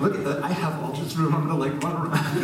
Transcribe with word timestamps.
Look 0.00 0.14
at 0.14 0.24
that. 0.24 0.42
I 0.42 0.48
have 0.48 0.82
all 0.82 0.92
this 0.92 1.14
room. 1.16 1.34
I'm 1.34 1.46
going 1.46 1.58
to 1.58 1.76
like 1.76 1.82
run 1.82 2.06
around. 2.06 2.34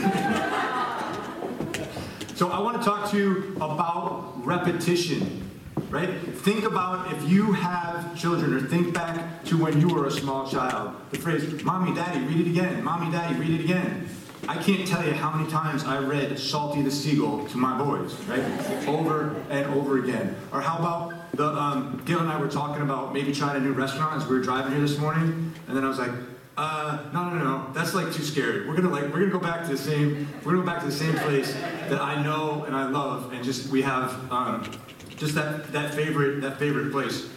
so 2.34 2.50
I 2.50 2.60
want 2.60 2.78
to 2.78 2.84
talk 2.84 3.10
to 3.12 3.16
you 3.16 3.56
about 3.56 4.44
repetition. 4.44 5.42
Right? 5.88 6.10
Think 6.10 6.64
about 6.64 7.12
if 7.12 7.28
you 7.28 7.52
have 7.52 8.18
children, 8.18 8.52
or 8.54 8.60
think 8.60 8.92
back 8.92 9.44
to 9.44 9.56
when 9.56 9.80
you 9.80 9.88
were 9.88 10.06
a 10.06 10.10
small 10.10 10.48
child. 10.48 10.96
The 11.10 11.18
phrase, 11.18 11.62
Mommy, 11.62 11.94
Daddy, 11.94 12.20
read 12.26 12.46
it 12.46 12.50
again. 12.50 12.82
Mommy, 12.82 13.10
Daddy, 13.12 13.38
read 13.38 13.60
it 13.60 13.64
again. 13.64 14.08
I 14.48 14.60
can't 14.62 14.86
tell 14.86 15.04
you 15.04 15.12
how 15.12 15.30
many 15.32 15.50
times 15.50 15.84
I 15.84 15.98
read 15.98 16.38
Salty 16.38 16.82
the 16.82 16.90
Seagull 16.90 17.46
to 17.48 17.56
my 17.56 17.78
boys, 17.78 18.14
right? 18.24 18.42
Over 18.86 19.34
and 19.48 19.66
over 19.74 19.98
again. 19.98 20.36
Or 20.52 20.60
how 20.60 20.78
about 20.78 21.32
the 21.36 21.48
um, 21.48 22.02
Gail 22.04 22.20
and 22.20 22.28
I 22.28 22.38
were 22.38 22.48
talking 22.48 22.82
about 22.82 23.12
maybe 23.12 23.32
trying 23.32 23.56
a 23.56 23.60
new 23.60 23.72
restaurant 23.72 24.20
as 24.20 24.28
we 24.28 24.36
were 24.36 24.42
driving 24.42 24.72
here 24.72 24.80
this 24.80 24.98
morning, 24.98 25.52
and 25.68 25.76
then 25.76 25.84
I 25.84 25.88
was 25.88 25.98
like, 25.98 26.10
uh, 26.56 27.04
no, 27.12 27.28
no, 27.28 27.44
no, 27.44 27.72
that's 27.72 27.94
like 27.94 28.12
too 28.12 28.22
scary. 28.22 28.66
We're 28.66 28.76
gonna 28.76 28.88
like 28.88 29.04
we're 29.04 29.20
gonna 29.20 29.30
go 29.30 29.38
back 29.38 29.64
to 29.64 29.70
the 29.70 29.76
same 29.76 30.26
we're 30.44 30.52
gonna 30.52 30.64
go 30.64 30.72
back 30.72 30.80
to 30.80 30.86
the 30.86 30.92
same 30.92 31.14
place 31.16 31.52
that 31.52 32.00
I 32.00 32.22
know 32.22 32.64
and 32.64 32.74
I 32.74 32.88
love, 32.88 33.32
and 33.32 33.44
just 33.44 33.70
we 33.70 33.82
have 33.82 34.32
um, 34.32 34.70
just 35.16 35.34
that 35.34 35.70
that 35.72 35.92
favorite 35.92 36.40
that 36.40 36.58
favorite 36.58 36.92
place. 36.92 37.28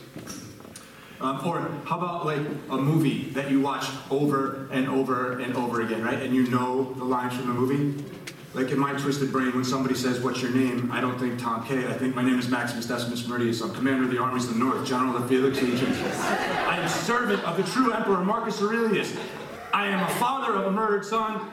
Um, 1.20 1.46
or 1.46 1.60
how 1.84 1.98
about 1.98 2.26
like 2.26 2.40
a 2.70 2.78
movie 2.78 3.30
that 3.32 3.52
you 3.52 3.60
watch 3.60 3.86
over 4.10 4.70
and 4.72 4.88
over 4.88 5.38
and 5.40 5.54
over 5.58 5.82
again, 5.82 6.02
right? 6.02 6.22
And 6.22 6.34
you 6.34 6.48
know 6.48 6.94
the 6.94 7.04
lines 7.04 7.36
from 7.36 7.48
the 7.48 7.54
movie? 7.54 8.06
Like 8.54 8.72
in 8.72 8.80
my 8.80 8.94
twisted 8.94 9.32
brain, 9.32 9.54
when 9.54 9.64
somebody 9.64 9.94
says, 9.94 10.20
What's 10.22 10.42
your 10.42 10.52
name? 10.52 10.92
I 10.92 11.02
don't 11.02 11.20
think 11.20 11.40
Tom 11.40 11.66
K. 11.66 11.86
I 11.88 11.94
think 11.94 12.16
my 12.16 12.24
name 12.24 12.40
is 12.40 12.50
Maximus 12.50 12.88
Decimus 12.88 13.24
Meridius. 13.28 13.62
I'm 13.62 13.74
commander 13.76 14.06
of 14.06 14.12
the 14.12 14.18
armies 14.18 14.46
of 14.46 14.54
the 14.54 14.60
north, 14.60 14.86
general 14.88 15.16
of 15.16 15.22
the 15.22 15.28
Felix 15.28 15.62
Legions. 15.62 15.98
I 16.02 16.78
am 16.78 16.86
a 16.86 16.90
servant 16.90 17.44
of 17.44 17.58
the 17.58 17.64
true 17.64 17.94
emperor 17.94 18.24
Marcus 18.24 18.62
Aurelius. 18.62 19.16
I 19.72 19.88
am 19.88 20.04
a 20.04 20.10
father 20.16 20.56
of 20.56 20.66
a 20.66 20.72
murdered 20.72 21.06
son, 21.06 21.48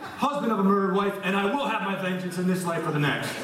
husband 0.00 0.52
of 0.52 0.60
a 0.60 0.64
murdered 0.64 0.94
wife, 0.94 1.18
and 1.24 1.36
I 1.36 1.52
will 1.52 1.66
have 1.66 1.82
my 1.82 2.00
vengeance 2.00 2.38
in 2.38 2.46
this 2.46 2.64
life 2.64 2.86
or 2.86 2.92
the 2.92 3.00
next. 3.00 3.34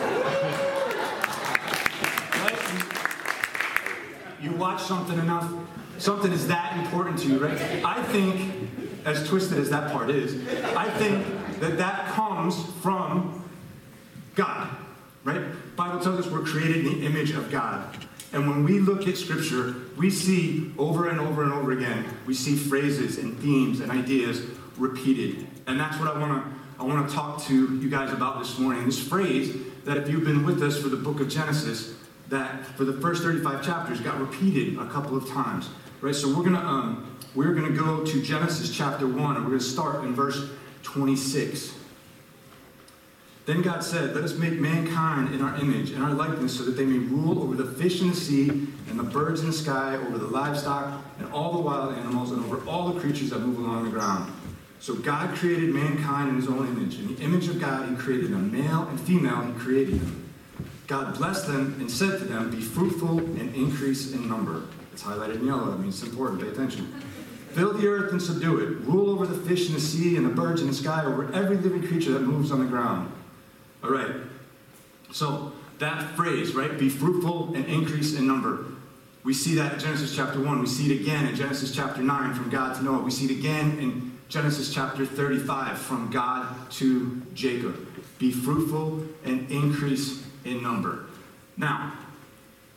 you 4.44 4.52
watch 4.52 4.82
something 4.82 5.18
enough, 5.18 5.50
something 5.98 6.30
is 6.30 6.46
that 6.48 6.76
important 6.78 7.18
to 7.20 7.28
you, 7.28 7.38
right? 7.38 7.58
I 7.84 8.02
think, 8.04 8.83
as 9.04 9.26
twisted 9.28 9.58
as 9.58 9.70
that 9.70 9.92
part 9.92 10.10
is, 10.10 10.34
I 10.76 10.88
think 10.90 11.60
that 11.60 11.78
that 11.78 12.08
comes 12.12 12.64
from 12.80 13.48
God, 14.34 14.68
right? 15.24 15.42
Bible 15.76 16.00
tells 16.00 16.26
us 16.26 16.32
we're 16.32 16.40
created 16.40 16.86
in 16.86 17.00
the 17.00 17.06
image 17.06 17.32
of 17.32 17.50
God. 17.50 18.06
And 18.32 18.48
when 18.48 18.64
we 18.64 18.80
look 18.80 19.06
at 19.06 19.16
Scripture, 19.16 19.76
we 19.96 20.10
see 20.10 20.72
over 20.76 21.08
and 21.08 21.20
over 21.20 21.44
and 21.44 21.52
over 21.52 21.72
again, 21.72 22.04
we 22.26 22.34
see 22.34 22.56
phrases 22.56 23.18
and 23.18 23.38
themes 23.38 23.80
and 23.80 23.92
ideas 23.92 24.42
repeated. 24.76 25.46
And 25.66 25.78
that's 25.78 25.98
what 25.98 26.08
I 26.08 26.18
want 26.18 26.44
to 26.44 26.54
I 26.76 26.82
want 26.82 27.08
to 27.08 27.14
talk 27.14 27.40
to 27.44 27.78
you 27.78 27.88
guys 27.88 28.12
about 28.12 28.40
this 28.40 28.58
morning. 28.58 28.84
This 28.84 29.00
phrase 29.00 29.56
that 29.84 29.96
if 29.96 30.08
you've 30.08 30.24
been 30.24 30.44
with 30.44 30.60
us 30.60 30.80
for 30.80 30.88
the 30.88 30.96
book 30.96 31.20
of 31.20 31.28
Genesis, 31.28 31.94
that 32.30 32.66
for 32.76 32.84
the 32.84 32.94
first 33.00 33.22
35 33.22 33.64
chapters 33.64 34.00
got 34.00 34.18
repeated 34.18 34.76
a 34.78 34.88
couple 34.88 35.16
of 35.16 35.28
times. 35.28 35.68
Right? 36.04 36.14
So 36.14 36.28
we're 36.36 36.44
gonna 36.44 36.58
um, 36.58 37.16
we're 37.34 37.54
gonna 37.54 37.70
go 37.70 38.04
to 38.04 38.22
Genesis 38.22 38.70
chapter 38.70 39.08
1, 39.08 39.36
and 39.36 39.44
we're 39.46 39.52
gonna 39.52 39.60
start 39.60 40.04
in 40.04 40.14
verse 40.14 40.50
26. 40.82 41.74
Then 43.46 43.62
God 43.62 43.82
said, 43.82 44.14
Let 44.14 44.22
us 44.22 44.34
make 44.34 44.52
mankind 44.60 45.34
in 45.34 45.40
our 45.40 45.58
image 45.58 45.92
and 45.92 46.04
our 46.04 46.12
likeness 46.12 46.58
so 46.58 46.64
that 46.64 46.72
they 46.72 46.84
may 46.84 46.98
rule 46.98 47.42
over 47.42 47.54
the 47.54 47.64
fish 47.64 48.02
in 48.02 48.10
the 48.10 48.14
sea 48.14 48.50
and 48.50 48.98
the 48.98 49.02
birds 49.02 49.40
in 49.40 49.46
the 49.46 49.52
sky, 49.54 49.96
over 49.96 50.18
the 50.18 50.26
livestock 50.26 51.02
and 51.20 51.32
all 51.32 51.52
the 51.52 51.60
wild 51.60 51.94
animals, 51.94 52.32
and 52.32 52.44
over 52.44 52.62
all 52.68 52.90
the 52.90 53.00
creatures 53.00 53.30
that 53.30 53.38
move 53.38 53.58
along 53.58 53.84
the 53.84 53.90
ground. 53.90 54.30
So 54.80 54.94
God 54.94 55.34
created 55.34 55.70
mankind 55.70 56.28
in 56.28 56.36
his 56.36 56.48
own 56.48 56.68
image. 56.68 56.98
In 56.98 57.14
the 57.14 57.22
image 57.22 57.48
of 57.48 57.58
God, 57.58 57.88
he 57.88 57.96
created 57.96 58.30
them. 58.30 58.52
Male 58.52 58.88
and 58.88 59.00
female, 59.00 59.40
he 59.40 59.52
created 59.54 60.02
them. 60.02 60.30
God 60.86 61.16
blessed 61.16 61.46
them 61.46 61.76
and 61.80 61.90
said 61.90 62.18
to 62.18 62.26
them, 62.26 62.50
Be 62.50 62.60
fruitful 62.60 63.20
and 63.20 63.54
increase 63.54 64.12
in 64.12 64.28
number. 64.28 64.64
It's 64.94 65.02
highlighted 65.02 65.40
in 65.40 65.46
yellow. 65.46 65.72
That 65.72 65.80
means 65.80 66.00
it's 66.00 66.12
important. 66.12 66.40
Pay 66.40 66.48
attention. 66.50 66.86
Fill 67.50 67.72
the 67.72 67.84
earth 67.88 68.12
and 68.12 68.22
subdue 68.22 68.60
it. 68.60 68.86
Rule 68.86 69.10
over 69.10 69.26
the 69.26 69.36
fish 69.36 69.66
in 69.66 69.74
the 69.74 69.80
sea 69.80 70.16
and 70.16 70.24
the 70.24 70.30
birds 70.30 70.62
in 70.62 70.68
the 70.68 70.74
sky, 70.74 71.04
over 71.04 71.32
every 71.32 71.56
living 71.56 71.84
creature 71.84 72.12
that 72.12 72.20
moves 72.20 72.52
on 72.52 72.60
the 72.60 72.64
ground. 72.64 73.10
All 73.82 73.90
right. 73.90 74.14
So 75.10 75.52
that 75.80 76.14
phrase, 76.14 76.54
right? 76.54 76.78
Be 76.78 76.88
fruitful 76.88 77.56
and 77.56 77.64
increase 77.66 78.14
in 78.14 78.24
number. 78.24 78.66
We 79.24 79.34
see 79.34 79.56
that 79.56 79.72
in 79.72 79.78
Genesis 79.80 80.14
chapter 80.14 80.40
1. 80.40 80.60
We 80.60 80.66
see 80.66 80.92
it 80.94 81.00
again 81.00 81.26
in 81.26 81.34
Genesis 81.34 81.74
chapter 81.74 82.00
9 82.00 82.34
from 82.34 82.48
God 82.50 82.76
to 82.76 82.84
Noah. 82.84 83.02
We 83.02 83.10
see 83.10 83.24
it 83.24 83.32
again 83.32 83.78
in 83.80 84.16
Genesis 84.28 84.72
chapter 84.72 85.04
35 85.04 85.76
from 85.76 86.08
God 86.08 86.70
to 86.72 87.20
Jacob. 87.34 87.84
Be 88.20 88.30
fruitful 88.30 89.02
and 89.24 89.50
increase 89.50 90.24
in 90.44 90.62
number. 90.62 91.06
Now, 91.56 91.94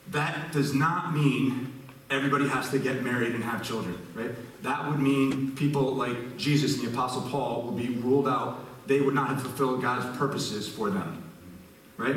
that 0.10 0.52
does 0.52 0.74
not 0.74 1.14
mean 1.14 1.77
everybody 2.10 2.48
has 2.48 2.70
to 2.72 2.80
get 2.80 3.04
married 3.04 3.36
and 3.36 3.44
have 3.44 3.64
children, 3.64 3.98
right? 4.14 4.32
That 4.64 4.88
would 4.88 5.00
mean 5.00 5.52
people 5.56 5.94
like 5.94 6.38
Jesus 6.38 6.80
and 6.80 6.88
the 6.88 6.92
Apostle 6.94 7.24
Paul 7.24 7.64
would 7.64 7.78
be 7.78 7.96
ruled 7.96 8.28
out. 8.28 8.66
They 8.88 9.02
would 9.02 9.14
not 9.14 9.30
have 9.30 9.42
fulfilled 9.42 9.82
God's 9.82 10.18
purposes 10.18 10.68
for 10.68 10.90
them, 10.90 11.24
right? 11.98 12.16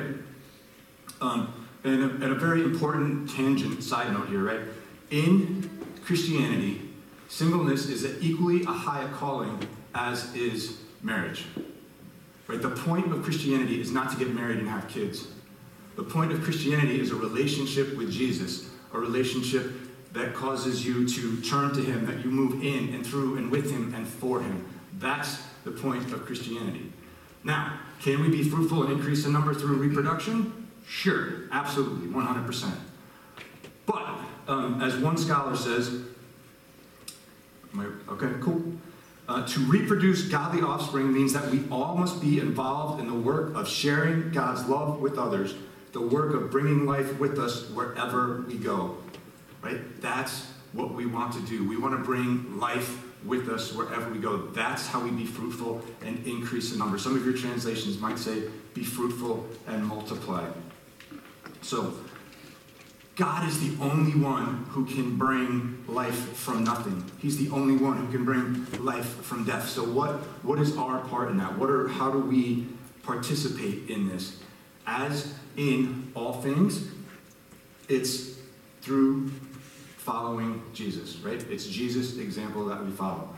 Um, 1.21 1.69
and, 1.84 2.03
a, 2.03 2.06
and 2.06 2.25
a 2.25 2.34
very 2.34 2.62
important 2.62 3.31
tangent 3.31 3.83
side 3.83 4.12
note 4.12 4.28
here, 4.28 4.45
right? 4.45 4.61
In 5.11 5.69
Christianity, 6.05 6.83
singleness 7.28 7.89
is 7.89 8.22
equally 8.22 8.62
a 8.62 8.72
high 8.72 9.09
calling 9.15 9.59
as 9.95 10.34
is 10.34 10.78
marriage. 11.03 11.47
Right? 12.47 12.61
The 12.61 12.71
point 12.71 13.12
of 13.12 13.22
Christianity 13.22 13.81
is 13.81 13.93
not 13.93 14.11
to 14.12 14.19
get 14.19 14.34
married 14.34 14.59
and 14.59 14.69
have 14.69 14.89
kids. 14.89 15.28
The 15.97 16.03
point 16.03 16.33
of 16.33 16.43
Christianity 16.43 17.01
is 17.01 17.11
a 17.11 17.17
relationship 17.17 17.97
with 17.97 18.11
Jesus, 18.11 18.71
a 18.93 18.99
relationship 18.99 19.73
that 20.12 20.34
causes 20.34 20.84
you 20.84 21.09
to 21.09 21.41
turn 21.43 21.73
to 21.75 21.81
Him, 21.81 22.06
that 22.06 22.25
you 22.25 22.31
move 22.31 22.62
in 22.65 22.93
and 22.95 23.06
through 23.06 23.37
and 23.37 23.51
with 23.51 23.71
Him 23.71 23.95
and 23.95 24.06
for 24.06 24.41
Him. 24.41 24.67
That's 24.99 25.43
the 25.65 25.71
point 25.71 26.12
of 26.12 26.27
Christianity. 26.27 26.93
Now, 27.45 27.78
can 28.01 28.21
we 28.21 28.28
be 28.28 28.43
fruitful 28.43 28.83
and 28.83 28.93
increase 28.93 29.25
in 29.25 29.33
number 29.33 29.55
through 29.55 29.77
reproduction? 29.77 30.69
Sure, 30.87 31.49
absolutely, 31.53 32.09
100%. 32.09 32.73
But, 33.87 34.09
um, 34.49 34.83
as 34.83 34.97
one 34.97 35.17
scholar 35.17 35.57
says, 35.57 36.03
okay, 38.09 38.33
cool. 38.41 38.62
Uh, 39.28 39.47
to 39.47 39.61
reproduce 39.61 40.22
godly 40.22 40.61
offspring 40.61 41.12
means 41.12 41.33
that 41.33 41.49
we 41.51 41.62
all 41.71 41.97
must 41.97 42.21
be 42.21 42.41
involved 42.41 43.01
in 43.01 43.07
the 43.07 43.15
work 43.15 43.55
of 43.55 43.69
sharing 43.69 44.33
God's 44.33 44.69
love 44.69 44.99
with 44.99 45.19
others 45.19 45.55
the 45.93 46.01
work 46.01 46.34
of 46.34 46.51
bringing 46.51 46.87
life 46.87 47.19
with 47.19 47.39
us 47.39 47.69
wherever 47.71 48.43
we 48.43 48.56
go. 48.56 48.97
Right? 49.62 50.01
That's 50.01 50.47
what 50.73 50.95
we 50.95 51.06
want 51.06 51.34
to 51.34 51.41
do. 51.41 51.69
We 51.69 51.77
want 51.77 51.97
to 51.97 52.05
bring 52.05 52.59
life 52.59 53.05
with 53.25 53.49
us 53.49 53.73
wherever 53.73 54.11
we 54.11 54.19
go. 54.19 54.39
That's 54.49 54.87
how 54.87 55.03
we 55.03 55.11
be 55.11 55.27
fruitful 55.27 55.83
and 56.03 56.27
increase 56.27 56.73
in 56.73 56.78
number. 56.78 56.99
Some 56.99 57.17
of 57.17 57.25
your 57.25 57.37
translations 57.37 57.99
might 57.99 58.19
say, 58.19 58.45
be 58.73 58.84
fruitful 58.84 59.47
and 59.67 59.84
multiply. 59.84 60.49
So, 61.62 61.95
God 63.17 63.47
is 63.47 63.61
the 63.61 63.84
only 63.84 64.19
one 64.19 64.65
who 64.71 64.87
can 64.87 65.19
bring 65.19 65.84
life 65.87 66.34
from 66.37 66.65
nothing. 66.65 67.05
He's 67.21 67.37
the 67.37 67.55
only 67.55 67.77
one 67.77 67.99
who 67.99 68.11
can 68.11 68.25
bring 68.25 68.67
life 68.83 69.22
from 69.22 69.45
death. 69.45 69.69
So 69.69 69.84
what, 69.84 70.12
what 70.43 70.59
is 70.59 70.75
our 70.78 71.01
part 71.01 71.31
in 71.31 71.37
that? 71.37 71.59
What 71.59 71.69
are, 71.69 71.89
how 71.89 72.11
do 72.11 72.19
we 72.19 72.69
participate 73.03 73.91
in 73.91 74.09
this? 74.09 74.41
As 74.87 75.34
in 75.56 76.11
all 76.15 76.34
things, 76.34 76.88
it's 77.88 78.38
through 78.83 79.28
following 79.97 80.62
Jesus, 80.72 81.16
right? 81.16 81.44
It's 81.50 81.66
Jesus' 81.66 82.16
example 82.19 82.65
that 82.66 82.84
we 82.84 82.91
follow. 82.91 83.28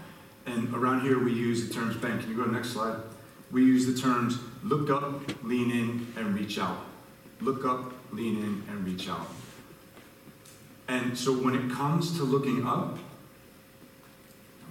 And 0.46 0.72
around 0.74 1.02
here 1.02 1.22
we 1.22 1.32
use 1.32 1.68
the 1.68 1.74
terms, 1.74 1.96
Ben, 1.96 2.20
can 2.20 2.30
you 2.30 2.36
go 2.36 2.44
to 2.44 2.50
the 2.50 2.56
next 2.56 2.70
slide? 2.70 3.00
We 3.50 3.64
use 3.64 3.86
the 3.86 4.00
terms 4.00 4.38
look 4.62 4.90
up, 4.90 5.44
lean 5.44 5.70
in, 5.70 6.12
and 6.16 6.34
reach 6.34 6.58
out. 6.58 6.78
Look 7.40 7.64
up, 7.64 7.92
lean 8.12 8.38
in, 8.38 8.64
and 8.68 8.84
reach 8.84 9.08
out. 9.08 9.26
And 10.88 11.16
so 11.16 11.32
when 11.32 11.54
it 11.54 11.70
comes 11.70 12.16
to 12.16 12.24
looking 12.24 12.66
up, 12.66 12.96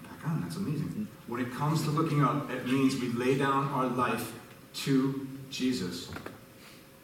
back 0.04 0.27
on, 0.27 0.42
that's 0.42 0.56
amazing. 0.56 1.07
When 1.27 1.42
it 1.42 1.51
comes 1.54 1.83
to 1.83 1.89
looking 1.89 2.24
up, 2.24 2.50
it 2.51 2.66
means 2.68 2.95
we 3.00 3.10
lay 3.10 3.38
down 3.38 3.68
our 3.69 3.88
life 3.88 4.33
to 4.74 5.27
Jesus. 5.50 6.12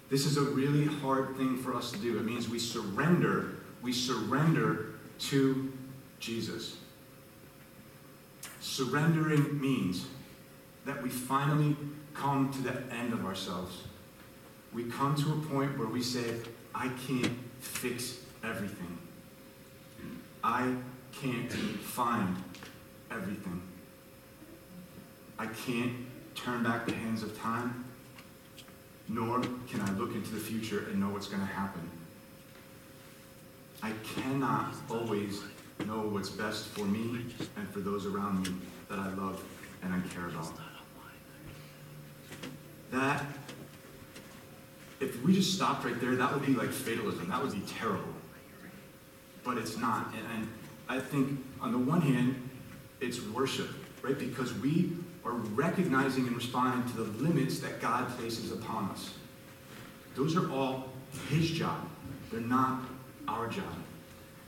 This 0.10 0.26
is 0.26 0.38
a 0.38 0.42
really 0.42 0.86
hard 0.86 1.36
thing 1.36 1.58
for 1.58 1.76
us 1.76 1.92
to 1.92 1.98
do. 1.98 2.18
It 2.18 2.24
means 2.24 2.48
we 2.48 2.60
surrender, 2.60 3.56
we 3.82 3.92
surrender 3.92 4.94
to 5.20 5.74
Jesus. 6.20 6.78
Surrendering 8.62 9.60
means 9.60 10.06
that 10.86 11.02
we 11.04 11.10
finally 11.10 11.76
come 12.14 12.52
to 12.54 12.62
the 12.62 12.94
end 12.94 13.14
of 13.14 13.26
ourselves. 13.26 13.84
We 14.74 14.86
come 14.86 15.16
to 15.16 15.34
a 15.34 15.54
point 15.54 15.78
where 15.78 15.88
we 15.88 16.02
say, 16.02 16.36
I 16.74 16.90
can't 17.08 17.34
fix 17.60 18.20
everything. 18.44 18.98
I 20.44 20.76
can't 21.22 21.52
find 21.52 22.36
everything. 23.12 23.62
I 25.40 25.48
can't 25.48 25.94
turn 26.36 26.64
back 26.64 26.86
the 26.86 26.94
hands 26.94 27.24
of 27.24 27.38
time, 27.38 27.86
nor 29.10 29.42
can 29.70 29.82
I 29.82 29.92
look 29.94 30.14
into 30.16 30.32
the 30.32 30.40
future 30.40 30.88
and 30.90 31.00
know 31.00 31.10
what's 31.10 31.28
going 31.28 31.42
to 31.42 31.54
happen. 31.54 31.90
I 33.82 33.92
cannot 34.04 34.74
always 34.90 35.42
know 35.86 36.02
what's 36.02 36.30
best 36.30 36.66
for 36.68 36.86
me 36.86 37.26
and 37.56 37.70
for 37.70 37.80
those 37.80 38.06
around 38.06 38.44
me 38.44 38.56
that 38.90 39.00
I 39.00 39.14
love 39.14 39.44
and 39.84 39.94
I 39.94 40.00
care 40.14 40.28
about. 40.28 40.52
That, 42.92 43.26
if 45.00 45.22
we 45.24 45.34
just 45.34 45.54
stopped 45.54 45.86
right 45.86 46.00
there, 46.02 46.16
that 46.16 46.34
would 46.34 46.46
be 46.46 46.54
like 46.54 46.70
fatalism. 46.70 47.30
That 47.30 47.44
would 47.44 47.54
be 47.54 47.62
terrible. 47.68 48.14
But 49.44 49.58
it's 49.58 49.78
not. 49.78 50.14
And, 50.34 50.48
I 50.90 51.00
think, 51.00 51.44
on 51.60 51.74
the 51.74 51.78
one 51.78 52.00
hand, 52.00 52.50
it's 53.02 53.22
worship, 53.22 53.70
right? 54.02 54.18
Because 54.18 54.54
we 54.54 54.94
are 55.28 55.34
recognizing 55.34 56.26
and 56.28 56.36
responding 56.36 56.90
to 56.92 57.04
the 57.04 57.24
limits 57.24 57.60
that 57.60 57.82
God 57.82 58.08
places 58.18 58.52
upon 58.52 58.90
us. 58.92 59.14
Those 60.16 60.36
are 60.36 60.50
all 60.52 60.90
His 61.30 61.52
job, 61.52 61.88
they're 62.32 62.42
not 62.42 62.82
our 63.28 63.48
job. 63.48 63.66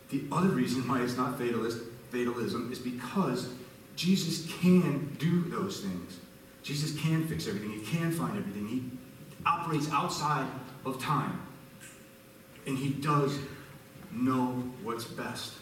The 0.10 0.24
other 0.32 0.48
reason 0.48 0.88
why 0.88 1.02
it's 1.02 1.18
not 1.18 1.38
fatalist, 1.38 1.80
fatalism 2.12 2.72
is 2.72 2.80
because 2.80 3.50
Jesus 3.96 4.52
can 4.62 5.16
do 5.20 5.44
those 5.50 5.82
things. 5.82 6.20
Jesus 6.64 7.00
can 7.00 7.28
fix 7.28 7.48
everything. 7.48 7.72
He 7.72 7.86
can 7.86 8.12
find 8.12 8.38
everything. 8.38 8.68
He 8.68 8.84
operates 9.46 9.92
outside 9.92 10.48
of 10.86 11.02
time. 11.02 11.42
And 12.66 12.78
he 12.78 12.90
does 12.90 13.38
know 14.12 14.64
what's 14.84 15.06
best. 15.06 15.54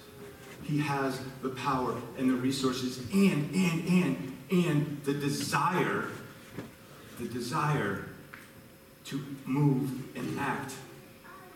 He 0.63 0.79
has 0.79 1.19
the 1.41 1.49
power 1.49 1.95
and 2.17 2.29
the 2.29 2.35
resources 2.35 2.99
and, 3.11 3.53
and, 3.53 3.87
and, 3.87 4.36
and 4.49 5.01
the 5.03 5.13
desire, 5.13 6.05
the 7.19 7.27
desire 7.27 8.05
to 9.05 9.23
move 9.45 10.15
and 10.15 10.39
act 10.39 10.73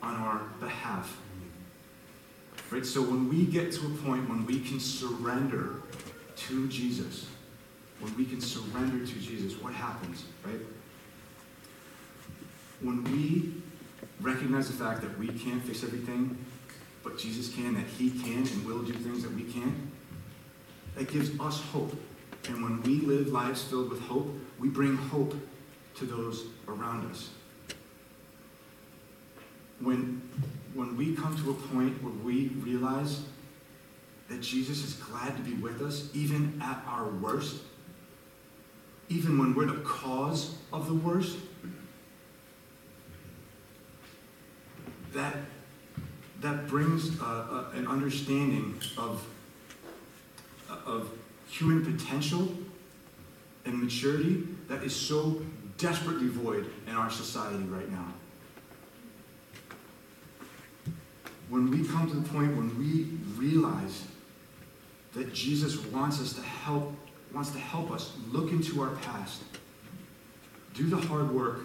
on 0.02 0.16
our 0.16 0.42
behalf. 0.60 1.18
Right? 2.70 2.86
So 2.86 3.02
when 3.02 3.30
we 3.30 3.46
get 3.46 3.72
to 3.74 3.86
a 3.86 3.90
point 3.90 4.30
when 4.30 4.46
we 4.46 4.62
can 4.62 4.80
surrender 4.80 5.76
to 6.38 6.68
Jesus, 6.70 7.28
when 8.00 8.16
we 8.18 8.26
can 8.26 8.42
surrender 8.42 9.06
to 9.06 9.20
Jesus, 9.20 9.62
what 9.62 9.74
happens, 9.74 10.24
right? 10.46 10.60
When 12.82 13.04
we 13.04 13.62
recognize 14.22 14.68
the 14.68 14.84
fact 14.84 15.02
that 15.02 15.18
we 15.20 15.28
can't 15.28 15.64
fix 15.64 15.84
everything, 15.84 16.38
but 17.04 17.18
Jesus 17.18 17.54
can, 17.54 17.76
that 17.76 17.86
He 17.86 18.10
can 18.10 18.48
and 18.48 18.66
will 18.66 18.82
do 18.84 18.94
things 18.94 19.24
that 19.24 19.34
we 19.34 19.44
can't, 19.44 19.76
that 20.96 21.12
gives 21.12 21.40
us 21.40 21.62
hope. 21.72 21.94
And 22.48 22.64
when 22.64 22.82
we 22.84 23.06
live 23.06 23.28
lives 23.28 23.64
filled 23.64 23.90
with 23.90 24.02
hope, 24.02 24.34
we 24.60 24.70
bring 24.70 24.96
hope 24.98 25.36
to 25.96 26.06
those 26.06 26.46
around 26.68 27.10
us. 27.12 27.30
When 29.80 30.22
when 30.74 30.96
we 30.96 31.16
come 31.16 31.36
to 31.38 31.52
a 31.52 31.54
point 31.54 32.02
where 32.02 32.14
we 32.14 32.48
realize 32.60 33.24
that 34.30 34.42
Jesus 34.42 34.84
is 34.86 34.94
glad 34.94 35.36
to 35.36 35.44
be 35.44 35.54
with 35.56 35.82
us, 35.82 36.10
even 36.14 36.62
at 36.64 36.82
our 36.88 37.10
worst, 37.10 37.58
even 39.10 39.38
when 39.38 39.54
we're 39.54 39.66
the 39.66 39.82
cause 39.82 40.56
of 40.72 40.88
the 40.88 40.94
worst, 40.94 41.38
that, 45.14 45.36
that 46.40 46.68
brings 46.68 47.20
uh, 47.20 47.26
uh, 47.26 47.66
an 47.74 47.86
understanding 47.88 48.80
of, 48.98 49.28
of 50.70 51.12
human 51.51 51.83
potential 51.86 52.51
and 53.65 53.81
maturity 53.81 54.44
that 54.68 54.83
is 54.83 54.95
so 54.95 55.42
desperately 55.77 56.27
void 56.27 56.65
in 56.88 56.95
our 56.95 57.09
society 57.09 57.63
right 57.65 57.89
now. 57.92 58.13
when 61.51 61.69
we 61.69 61.86
come 61.86 62.09
to 62.09 62.15
the 62.15 62.30
point 62.30 62.56
when 62.56 62.80
we 62.80 63.03
realize 63.38 64.06
that 65.13 65.33
Jesus 65.33 65.77
wants 65.88 66.21
us 66.21 66.31
to 66.33 66.42
help, 66.42 66.94
wants 67.33 67.51
to 67.51 67.59
help 67.59 67.92
us 67.92 68.13
look 68.31 68.51
into 68.51 68.81
our 68.81 68.95
past, 68.95 69.44
do 70.74 70.88
the 70.88 70.95
hard 70.95 71.30
work 71.30 71.59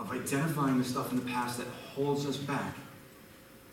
of 0.00 0.10
identifying 0.10 0.76
the 0.76 0.84
stuff 0.84 1.12
in 1.12 1.18
the 1.18 1.24
past 1.24 1.58
that 1.58 1.68
holds 1.94 2.26
us 2.26 2.36
back, 2.36 2.74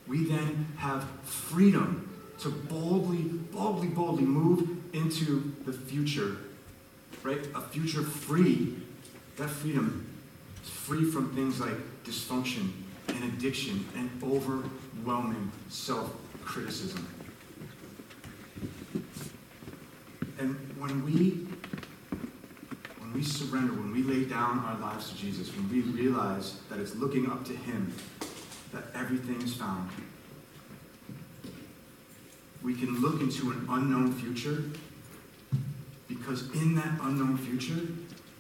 we 0.08 0.24
then 0.26 0.68
have 0.78 1.04
freedom 1.24 2.15
to 2.40 2.50
boldly, 2.50 3.24
boldly, 3.52 3.88
boldly 3.88 4.24
move 4.24 4.70
into 4.94 5.54
the 5.66 5.74
future, 5.74 6.38
right? 7.24 7.40
A 7.56 7.62
future 7.62 8.02
free. 8.02 8.76
That 9.38 9.50
freedom 9.50 10.08
is 10.64 10.70
free 10.70 11.04
from 11.04 11.36
things 11.36 11.60
like 11.60 11.76
dysfunction 12.04 12.72
and 13.10 13.24
addiction 13.34 13.86
and 13.96 14.10
overwhelming 14.24 15.52
self 15.70 16.16
criticism. 16.44 17.08
And 20.38 20.56
when 20.78 21.06
we 21.06 21.48
when 23.00 23.14
we 23.14 23.24
surrender, 23.24 23.74
when 23.74 23.92
we 23.92 24.04
lay 24.04 24.26
down 24.26 24.60
our 24.60 24.78
lives 24.80 25.10
to 25.10 25.18
Jesus, 25.18 25.56
when 25.56 25.70
we 25.70 25.82
realize 25.82 26.58
that 26.70 26.80
it's 26.80 26.96
looking 26.96 27.30
up 27.30 27.46
to 27.46 27.54
him 27.54 27.94
that 28.74 28.84
everything 28.94 29.42
is 29.42 29.54
found, 29.54 29.90
we 32.66 32.74
can 32.74 33.00
look 33.00 33.22
into 33.22 33.52
an 33.52 33.68
unknown 33.70 34.12
future 34.12 34.64
because 36.08 36.50
in 36.56 36.74
that 36.74 37.00
unknown 37.04 37.38
future, 37.38 37.88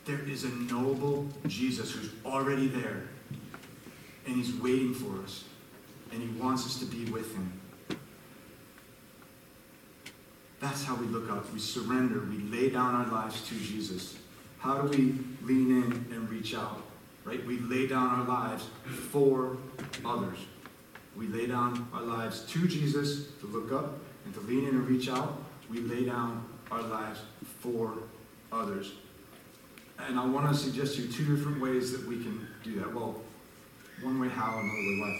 there 0.05 0.27
is 0.27 0.43
a 0.43 0.49
knowable 0.49 1.27
Jesus 1.45 1.91
who's 1.91 2.09
already 2.25 2.67
there 2.67 3.03
and 4.25 4.35
He's 4.35 4.55
waiting 4.55 4.95
for 4.95 5.21
us, 5.21 5.43
and 6.11 6.19
He 6.21 6.29
wants 6.41 6.65
us 6.65 6.79
to 6.79 6.85
be 6.85 7.05
with 7.11 7.35
Him. 7.35 7.61
That's 10.59 10.83
how 10.83 10.95
we 10.95 11.05
look 11.05 11.29
up. 11.29 11.53
We 11.53 11.59
surrender. 11.59 12.21
We 12.21 12.39
lay 12.39 12.71
down 12.71 12.95
our 12.95 13.05
lives 13.05 13.47
to 13.49 13.55
Jesus. 13.55 14.17
How 14.57 14.81
do 14.81 14.87
we 14.87 15.13
lean 15.43 15.83
in 15.83 16.15
and 16.15 16.27
reach 16.27 16.55
out? 16.55 16.81
Right? 17.23 17.45
We 17.45 17.59
lay 17.59 17.85
down 17.85 18.07
our 18.07 18.25
lives 18.25 18.67
for 19.11 19.57
others. 20.03 20.39
We 21.15 21.27
lay 21.27 21.45
down 21.45 21.87
our 21.93 22.01
lives 22.01 22.41
to 22.51 22.67
Jesus 22.67 23.27
to 23.41 23.47
look 23.47 23.71
up 23.71 23.99
and 24.25 24.33
to 24.33 24.39
lean 24.41 24.67
in 24.67 24.75
and 24.75 24.87
reach 24.87 25.07
out. 25.09 25.41
We 25.69 25.79
lay 25.79 26.05
down 26.05 26.43
our 26.71 26.81
lives 26.81 27.21
for 27.59 27.93
others. 28.51 28.93
And 29.99 30.19
I 30.19 30.25
want 30.25 30.49
to 30.49 30.55
suggest 30.55 30.95
to 30.95 31.03
you 31.03 31.11
two 31.11 31.35
different 31.35 31.61
ways 31.61 31.91
that 31.91 32.05
we 32.05 32.17
can 32.17 32.45
do 32.63 32.79
that. 32.79 32.93
Well, 32.93 33.21
one 34.01 34.19
way 34.19 34.27
how, 34.27 34.59
another 34.59 34.73
way 34.73 34.99
what. 34.99 35.15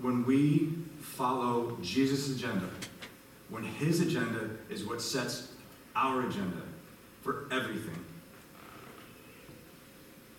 When 0.00 0.26
we 0.26 0.74
follow 1.00 1.78
Jesus' 1.80 2.34
agenda, 2.34 2.68
when 3.48 3.62
his 3.62 4.00
agenda 4.00 4.50
is 4.68 4.84
what 4.84 5.00
sets 5.00 5.52
our 5.94 6.26
agenda 6.26 6.62
for 7.22 7.46
everything, 7.50 8.04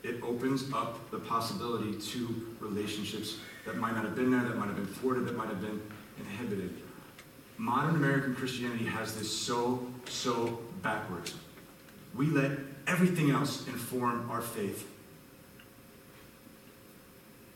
it 0.03 0.21
opens 0.21 0.71
up 0.73 1.09
the 1.11 1.19
possibility 1.19 1.93
to 1.93 2.55
relationships 2.59 3.37
that 3.65 3.77
might 3.77 3.95
not 3.95 4.03
have 4.03 4.15
been 4.15 4.31
there, 4.31 4.43
that 4.43 4.57
might 4.57 4.65
have 4.65 4.75
been 4.75 4.85
thwarted, 4.85 5.25
that 5.25 5.37
might 5.37 5.47
have 5.47 5.61
been 5.61 5.81
inhibited. 6.19 6.81
Modern 7.57 7.95
American 7.95 8.35
Christianity 8.35 8.85
has 8.85 9.15
this 9.15 9.31
so, 9.31 9.87
so 10.05 10.59
backwards. 10.81 11.33
We 12.15 12.27
let 12.27 12.51
everything 12.87 13.31
else 13.31 13.67
inform 13.67 14.29
our 14.29 14.41
faith 14.41 14.87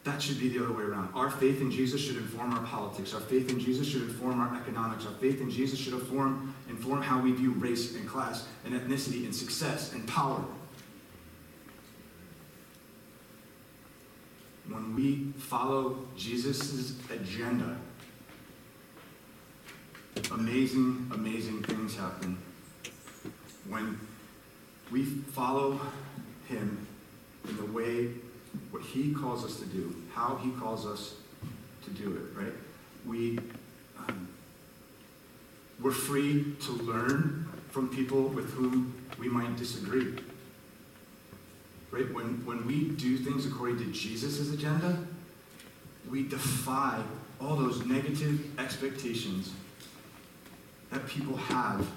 that 0.08 0.22
should 0.22 0.40
be 0.40 0.48
the 0.48 0.64
other 0.64 0.74
way 0.74 0.84
around. 0.84 1.10
Our 1.14 1.30
faith 1.30 1.60
in 1.60 1.70
Jesus 1.70 2.00
should 2.00 2.16
inform 2.16 2.54
our 2.54 2.64
politics. 2.64 3.14
Our 3.14 3.20
faith 3.20 3.50
in 3.50 3.60
Jesus 3.60 3.86
should 3.86 4.04
inform 4.04 4.40
our 4.40 4.56
economics. 4.56 5.06
Our 5.06 5.12
faith 5.16 5.42
in 5.42 5.52
Jesus 5.52 5.78
should 5.78 5.94
inform, 5.94 6.56
inform 6.70 7.02
how 7.02 7.22
we 7.22 7.34
view 7.34 7.52
race 7.52 7.94
and 7.94 8.08
class 8.08 8.48
and 8.64 8.74
ethnicity 8.74 9.26
and 9.26 9.36
success 9.36 9.92
and 9.92 10.08
power. 10.08 10.42
When 14.70 14.96
we 14.96 15.34
follow 15.38 16.00
Jesus' 16.16 16.94
agenda, 17.12 17.78
amazing, 20.32 21.10
amazing 21.14 21.64
things 21.64 21.96
happen. 21.96 22.38
When 23.68 24.00
we 24.92 25.04
follow 25.04 25.80
him 26.48 26.88
in 27.48 27.58
the 27.58 27.66
way 27.66 28.12
what 28.72 28.82
he 28.82 29.14
calls 29.14 29.44
us 29.44 29.60
to 29.60 29.66
do, 29.66 29.96
how 30.14 30.40
he 30.44 30.52
calls 30.52 30.86
us 30.86 31.16
to 31.84 31.90
do 31.92 32.16
it, 32.16 32.40
right? 32.40 32.54
We, 33.06 33.40
um, 34.00 34.28
we're 35.82 35.92
free 35.92 36.56
to 36.62 36.72
learn 36.72 37.48
from 37.70 37.90
people 37.90 38.24
with 38.24 38.50
whom 38.52 38.96
we 39.20 39.30
might 39.30 39.56
disagree. 39.58 40.14
Right? 41.92 42.12
When, 42.14 42.46
when 42.46 42.66
we 42.66 42.90
do 42.90 43.18
things 43.18 43.46
according 43.46 43.80
to 43.80 43.86
Jesus' 43.92 44.52
agenda, 44.52 44.98
we 46.10 46.24
defy 46.24 47.02
all 47.40 47.56
those 47.56 47.86
negative 47.86 48.60
expectations 48.60 49.52
that 50.92 51.08
people 51.08 51.36
have 51.36 51.88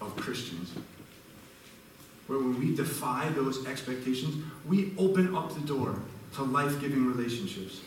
of 0.00 0.16
Christians. 0.16 0.72
Where 2.26 2.38
when 2.38 2.58
we 2.58 2.74
defy 2.74 3.28
those 3.30 3.66
expectations, 3.66 4.44
we 4.66 4.92
open 4.98 5.34
up 5.34 5.54
the 5.54 5.60
door 5.60 5.96
to 6.34 6.42
life 6.42 6.80
giving 6.80 7.06
relationships. 7.06 7.80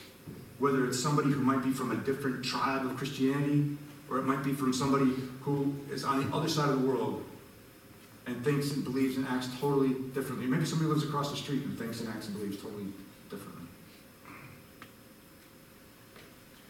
Whether 0.59 0.85
it's 0.85 0.99
somebody 0.99 1.31
who 1.31 1.41
might 1.41 1.63
be 1.63 1.71
from 1.71 1.91
a 1.91 1.95
different 1.95 2.43
tribe 2.43 2.85
of 2.85 2.95
Christianity, 2.97 3.77
or 4.09 4.19
it 4.19 4.23
might 4.23 4.43
be 4.43 4.53
from 4.53 4.73
somebody 4.73 5.11
who 5.41 5.73
is 5.91 6.03
on 6.03 6.29
the 6.29 6.35
other 6.35 6.49
side 6.49 6.69
of 6.69 6.81
the 6.81 6.87
world 6.87 7.23
and 8.25 8.43
thinks 8.43 8.71
and 8.71 8.83
believes 8.83 9.17
and 9.17 9.27
acts 9.27 9.49
totally 9.59 9.95
differently. 10.13 10.45
Maybe 10.45 10.65
somebody 10.65 10.89
lives 10.89 11.03
across 11.03 11.31
the 11.31 11.37
street 11.37 11.63
and 11.63 11.77
thinks 11.77 11.99
and 11.99 12.09
acts 12.09 12.27
and 12.27 12.37
believes 12.37 12.61
totally. 12.61 12.85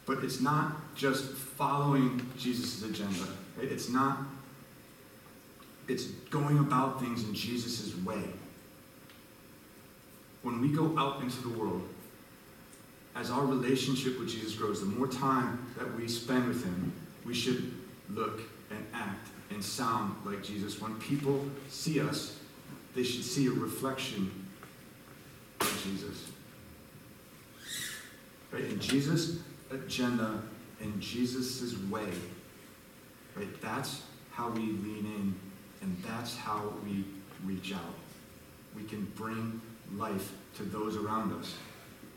But 0.05 0.24
it's 0.24 0.41
not 0.41 0.95
just 0.95 1.31
following 1.31 2.29
Jesus' 2.38 2.83
agenda. 2.83 3.27
It's 3.62 3.89
not, 3.89 4.19
it's 5.88 6.05
going 6.29 6.60
about 6.60 7.00
things 7.00 7.24
in 7.24 7.33
Jesus' 7.33 7.95
way. 8.03 8.24
When 10.41 10.60
we 10.60 10.69
go 10.69 10.98
out 10.98 11.22
into 11.22 11.41
the 11.41 11.50
world, 11.50 11.88
as 13.15 13.29
our 13.29 13.45
relationship 13.45 14.19
with 14.19 14.29
Jesus 14.29 14.55
grows, 14.55 14.79
the 14.79 14.88
more 14.88 15.07
time 15.07 15.65
that 15.77 15.95
we 15.95 16.07
spend 16.07 16.48
with 16.48 16.65
Him, 16.65 16.91
we 17.25 17.33
should 17.33 17.74
look 18.10 18.41
and 18.69 18.86
act 18.93 19.29
and 19.51 19.63
sound 19.63 20.15
like 20.25 20.43
Jesus. 20.43 20.81
When 20.81 20.95
people 20.95 21.45
see 21.69 22.00
us, 22.00 22.38
they 22.95 23.03
should 23.03 23.24
see 23.24 23.48
a 23.48 23.51
reflection 23.51 24.31
of 25.62 25.83
Jesus. 25.83 26.31
Right? 28.51 28.65
In 28.65 28.79
Jesus' 28.79 29.39
agenda, 29.74 30.42
in 30.82 31.00
Jesus' 31.00 31.77
way, 31.89 32.08
right? 33.36 33.62
That's 33.62 34.03
how 34.32 34.50
we 34.50 34.62
lean 34.62 35.06
in, 35.06 35.36
and 35.82 35.98
that's 36.06 36.36
how 36.36 36.74
we 36.86 37.06
reach 37.46 37.74
out. 37.74 37.96
We 38.75 38.84
can 38.84 39.06
bring 39.15 39.62
life 39.96 40.32
to 40.58 40.63
those 40.63 40.98
around 40.98 41.34
us. 41.39 41.56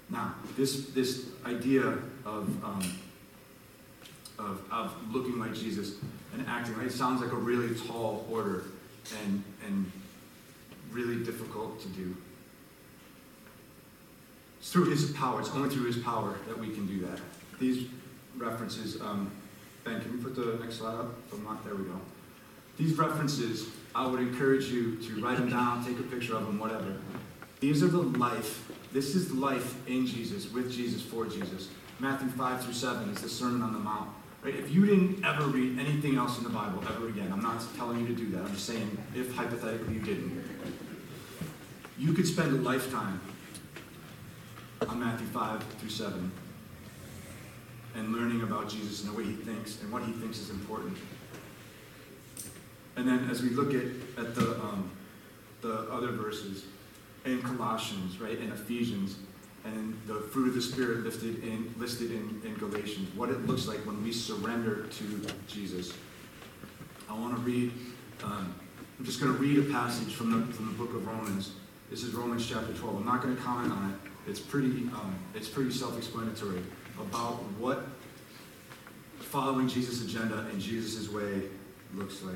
Now, 0.08 0.34
this, 0.56 0.86
this 0.86 1.26
idea 1.44 1.98
of, 2.25 2.64
um, 2.64 2.98
of, 4.38 4.62
of 4.70 4.94
looking 5.12 5.38
like 5.38 5.54
Jesus 5.54 5.96
and 6.32 6.46
acting 6.46 6.76
right 6.76 6.90
sounds 6.90 7.20
like 7.20 7.32
a 7.32 7.36
really 7.36 7.75
tall 7.75 8.26
order 8.30 8.64
and, 9.25 9.42
and 9.66 9.90
really 10.90 11.25
difficult 11.25 11.80
to 11.80 11.88
do. 11.88 12.16
It's 14.58 14.70
through 14.70 14.90
his 14.90 15.10
power, 15.12 15.40
it's 15.40 15.50
only 15.50 15.68
through 15.68 15.86
his 15.86 15.98
power 15.98 16.36
that 16.48 16.58
we 16.58 16.68
can 16.70 16.86
do 16.86 17.00
that. 17.06 17.20
These 17.58 17.88
references, 18.36 19.00
um, 19.00 19.30
Ben, 19.84 20.00
can 20.00 20.12
you 20.12 20.18
put 20.18 20.34
the 20.34 20.62
next 20.62 20.76
slide 20.76 20.94
up? 20.94 21.14
If 21.26 21.34
I'm 21.34 21.44
not, 21.44 21.64
there 21.64 21.75
we 21.75 21.84
go. 21.84 22.00
These 22.76 22.98
references, 22.98 23.68
I 23.94 24.06
would 24.06 24.20
encourage 24.20 24.66
you 24.66 24.96
to 24.96 25.25
write 25.25 25.38
them 25.38 25.48
down, 25.48 25.84
take 25.84 25.98
a 25.98 26.02
picture 26.02 26.36
of 26.36 26.46
them, 26.46 26.58
whatever. 26.58 26.96
These 27.60 27.82
are 27.82 27.88
the 27.88 27.98
life, 27.98 28.70
this 28.92 29.14
is 29.14 29.32
life 29.32 29.88
in 29.88 30.06
Jesus, 30.06 30.52
with 30.52 30.70
Jesus, 30.70 31.00
for 31.00 31.25
Jesus. 31.25 31.68
Matthew 31.98 32.28
5 32.28 32.64
through 32.64 32.75
7 32.75 33.08
is 33.08 33.22
the 33.22 33.28
Sermon 33.28 33.62
on 33.62 33.72
the 33.72 33.78
Mount. 33.78 34.10
Right? 34.42 34.54
If 34.54 34.70
you 34.70 34.84
didn't 34.84 35.25
ever 35.25 35.46
read 35.46 35.78
anything 35.78 36.16
else 36.16 36.36
in 36.36 36.44
the 36.44 36.50
Bible 36.50 36.82
ever 36.88 37.08
again, 37.08 37.32
I'm 37.32 37.40
not 37.40 37.64
telling 37.76 38.00
you 38.00 38.06
to 38.08 38.14
do 38.14 38.30
that. 38.32 38.42
I'm 38.42 38.52
just 38.52 38.66
saying 38.66 38.98
if 39.14 39.34
hypothetically 39.34 39.94
you 39.94 40.00
didn't, 40.00 40.44
you 41.98 42.12
could 42.12 42.26
spend 42.26 42.52
a 42.52 42.60
lifetime 42.60 43.20
on 44.86 45.00
Matthew 45.00 45.26
5 45.28 45.62
through 45.78 45.88
7 45.88 46.30
and 47.96 48.12
learning 48.12 48.42
about 48.42 48.68
Jesus 48.68 49.02
and 49.02 49.12
the 49.12 49.16
way 49.16 49.24
he 49.24 49.32
thinks 49.32 49.80
and 49.80 49.90
what 49.90 50.02
he 50.02 50.12
thinks 50.12 50.38
is 50.38 50.50
important. 50.50 50.96
And 52.96 53.08
then 53.08 53.28
as 53.30 53.42
we 53.42 53.50
look 53.50 53.74
at, 53.74 53.84
at 54.18 54.34
the, 54.34 54.60
um, 54.60 54.90
the 55.62 55.90
other 55.90 56.08
verses 56.08 56.64
in 57.24 57.42
Colossians, 57.42 58.20
right, 58.20 58.38
in 58.38 58.52
Ephesians, 58.52 59.16
and 59.64 59.98
the 60.06 60.14
fruit 60.14 60.48
of 60.48 60.54
the 60.54 60.62
Spirit 60.62 61.04
listed 61.04 61.42
in, 61.42 61.74
listed 61.78 62.12
in, 62.12 62.40
in 62.44 62.54
Galatians, 62.54 63.14
what 63.16 63.30
it 63.30 63.46
looks 63.46 63.66
like 63.66 63.78
when 63.78 64.02
we 64.02 64.12
surrender 64.12 64.86
to 64.86 65.26
Jesus. 65.48 65.92
I 67.08 67.18
want 67.18 67.34
to 67.34 67.40
read, 67.42 67.72
um, 68.22 68.54
I'm 68.98 69.04
just 69.04 69.20
going 69.20 69.34
to 69.34 69.38
read 69.38 69.58
a 69.58 69.72
passage 69.72 70.14
from 70.14 70.32
the, 70.32 70.54
from 70.54 70.66
the 70.66 70.72
book 70.72 70.94
of 70.94 71.06
Romans. 71.06 71.52
This 71.90 72.02
is 72.02 72.14
Romans 72.14 72.46
chapter 72.48 72.72
12. 72.72 72.96
I'm 72.96 73.06
not 73.06 73.22
going 73.22 73.36
to 73.36 73.42
comment 73.42 73.72
on 73.72 73.90
it. 73.90 74.30
It's 74.30 74.40
pretty, 74.40 74.88
um, 74.94 75.14
it's 75.34 75.48
pretty 75.48 75.70
self-explanatory 75.70 76.62
about 77.00 77.42
what 77.58 77.86
following 79.18 79.68
Jesus' 79.68 80.02
agenda 80.02 80.46
and 80.50 80.60
Jesus' 80.60 81.08
way 81.08 81.42
looks 81.94 82.22
like. 82.22 82.34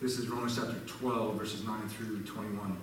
This 0.00 0.18
is 0.18 0.28
Romans 0.28 0.56
chapter 0.56 0.80
12, 0.86 1.36
verses 1.36 1.64
9 1.64 1.88
through 1.88 2.22
21. 2.24 2.76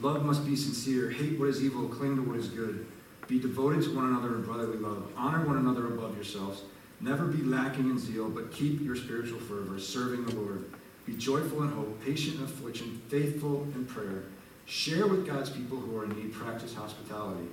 Love 0.00 0.24
must 0.24 0.44
be 0.44 0.56
sincere. 0.56 1.10
Hate 1.10 1.38
what 1.38 1.48
is 1.48 1.62
evil. 1.62 1.88
Cling 1.88 2.16
to 2.16 2.22
what 2.22 2.38
is 2.38 2.48
good. 2.48 2.86
Be 3.28 3.38
devoted 3.38 3.82
to 3.84 3.94
one 3.94 4.06
another 4.06 4.34
in 4.34 4.42
brotherly 4.42 4.78
love. 4.78 5.10
Honor 5.16 5.46
one 5.46 5.56
another 5.58 5.86
above 5.86 6.14
yourselves. 6.14 6.62
Never 7.00 7.26
be 7.26 7.42
lacking 7.42 7.90
in 7.90 7.98
zeal, 7.98 8.28
but 8.28 8.52
keep 8.52 8.80
your 8.80 8.96
spiritual 8.96 9.38
fervor, 9.38 9.78
serving 9.78 10.24
the 10.24 10.34
Lord. 10.34 10.64
Be 11.04 11.14
joyful 11.14 11.62
in 11.62 11.68
hope, 11.70 12.02
patient 12.04 12.38
in 12.38 12.44
affliction, 12.44 13.00
faithful 13.08 13.62
in 13.74 13.84
prayer. 13.84 14.24
Share 14.64 15.06
with 15.06 15.26
God's 15.26 15.50
people 15.50 15.78
who 15.78 15.96
are 15.98 16.04
in 16.04 16.10
need. 16.16 16.32
Practice 16.32 16.74
hospitality. 16.74 17.46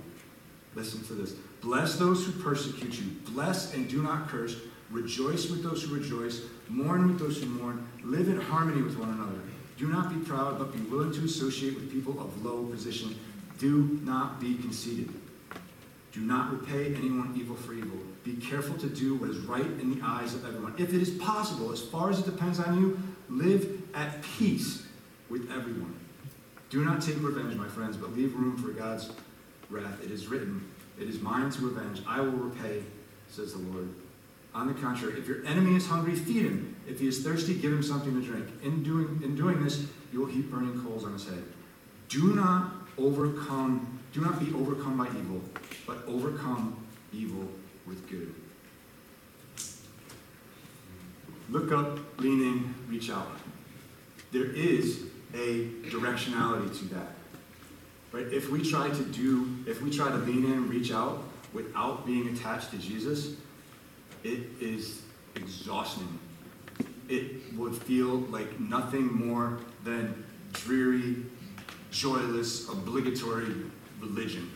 Listen 0.74 1.04
to 1.04 1.12
this. 1.14 1.34
Bless 1.64 1.96
those 1.96 2.26
who 2.26 2.32
persecute 2.32 3.00
you. 3.00 3.06
Bless 3.32 3.72
and 3.72 3.88
do 3.88 4.02
not 4.02 4.28
curse. 4.28 4.56
Rejoice 4.90 5.48
with 5.48 5.62
those 5.62 5.82
who 5.82 5.94
rejoice. 5.94 6.42
Mourn 6.68 7.08
with 7.08 7.18
those 7.18 7.42
who 7.42 7.46
mourn. 7.46 7.88
Live 8.04 8.28
in 8.28 8.38
harmony 8.38 8.82
with 8.82 8.98
one 8.98 9.08
another. 9.08 9.40
Do 9.78 9.88
not 9.88 10.10
be 10.10 10.16
proud, 10.16 10.58
but 10.58 10.74
be 10.74 10.80
willing 10.90 11.12
to 11.14 11.24
associate 11.24 11.74
with 11.74 11.90
people 11.90 12.20
of 12.20 12.44
low 12.44 12.66
position. 12.66 13.18
Do 13.58 13.98
not 14.02 14.40
be 14.40 14.56
conceited. 14.56 15.08
Do 16.12 16.20
not 16.20 16.52
repay 16.52 16.94
anyone 16.94 17.34
evil 17.34 17.56
for 17.56 17.72
evil. 17.72 17.98
Be 18.24 18.34
careful 18.34 18.76
to 18.76 18.86
do 18.86 19.14
what 19.14 19.30
is 19.30 19.38
right 19.38 19.64
in 19.64 19.98
the 19.98 20.04
eyes 20.04 20.34
of 20.34 20.44
everyone. 20.46 20.74
If 20.78 20.92
it 20.92 21.00
is 21.00 21.10
possible, 21.12 21.72
as 21.72 21.80
far 21.80 22.10
as 22.10 22.18
it 22.18 22.26
depends 22.26 22.60
on 22.60 22.78
you, 22.78 23.00
live 23.30 23.82
at 23.94 24.22
peace 24.22 24.86
with 25.30 25.50
everyone. 25.50 25.94
Do 26.68 26.84
not 26.84 27.00
take 27.00 27.22
revenge, 27.22 27.54
my 27.56 27.68
friends, 27.68 27.96
but 27.96 28.14
leave 28.14 28.34
room 28.34 28.56
for 28.58 28.68
God's 28.68 29.10
wrath. 29.70 30.04
It 30.04 30.10
is 30.10 30.26
written, 30.26 30.70
It 30.98 31.08
is 31.08 31.20
mine 31.20 31.50
to 31.50 31.66
avenge. 31.68 32.02
I 32.06 32.20
will 32.20 32.30
repay, 32.30 32.82
says 33.28 33.52
the 33.52 33.58
Lord. 33.58 33.88
On 34.54 34.68
the 34.68 34.74
contrary, 34.74 35.18
if 35.18 35.26
your 35.26 35.44
enemy 35.44 35.76
is 35.76 35.86
hungry, 35.86 36.14
feed 36.14 36.42
him. 36.42 36.76
If 36.86 37.00
he 37.00 37.08
is 37.08 37.24
thirsty, 37.24 37.54
give 37.54 37.72
him 37.72 37.82
something 37.82 38.14
to 38.14 38.24
drink. 38.24 38.46
In 38.62 38.82
doing, 38.84 39.20
in 39.24 39.34
doing 39.34 39.64
this, 39.64 39.86
you 40.12 40.20
will 40.20 40.26
heap 40.26 40.50
burning 40.50 40.80
coals 40.84 41.04
on 41.04 41.12
his 41.12 41.28
head. 41.28 41.42
Do 42.08 42.34
not 42.34 42.72
overcome, 42.96 44.00
do 44.12 44.20
not 44.20 44.38
be 44.38 44.54
overcome 44.54 44.96
by 44.96 45.08
evil, 45.08 45.40
but 45.86 46.04
overcome 46.06 46.76
evil 47.12 47.48
with 47.86 48.08
good. 48.08 48.32
Look 51.50 51.72
up, 51.72 51.98
lean 52.20 52.40
in, 52.40 52.74
reach 52.88 53.10
out. 53.10 53.28
There 54.30 54.46
is 54.46 55.04
a 55.34 55.66
directionality 55.82 56.78
to 56.78 56.84
that. 56.94 57.08
Right? 58.14 58.32
If 58.32 58.48
we 58.48 58.62
try 58.62 58.88
to 58.88 59.04
do, 59.06 59.48
if 59.66 59.82
we 59.82 59.90
try 59.90 60.08
to 60.08 60.18
lean 60.18 60.44
in, 60.44 60.52
and 60.52 60.70
reach 60.70 60.92
out 60.92 61.24
without 61.52 62.06
being 62.06 62.28
attached 62.28 62.70
to 62.70 62.78
Jesus, 62.78 63.34
it 64.22 64.38
is 64.60 65.02
exhausting. 65.34 66.20
It 67.08 67.52
would 67.56 67.74
feel 67.74 68.18
like 68.30 68.60
nothing 68.60 69.12
more 69.12 69.58
than 69.82 70.24
dreary, 70.52 71.16
joyless, 71.90 72.68
obligatory 72.68 73.52
religion. 74.00 74.48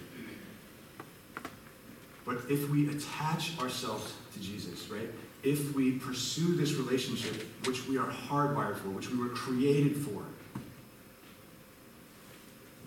But 2.24 2.36
if 2.48 2.70
we 2.70 2.88
attach 2.90 3.58
ourselves 3.58 4.14
to 4.34 4.40
Jesus, 4.40 4.88
right? 4.88 5.10
If 5.42 5.74
we 5.74 5.98
pursue 5.98 6.54
this 6.54 6.74
relationship, 6.74 7.44
which 7.66 7.88
we 7.88 7.98
are 7.98 8.08
hardwired 8.08 8.76
for, 8.76 8.90
which 8.90 9.10
we 9.10 9.18
were 9.18 9.30
created 9.30 9.96
for, 9.96 10.22